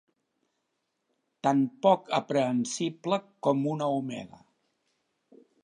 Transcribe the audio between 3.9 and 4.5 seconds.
omega.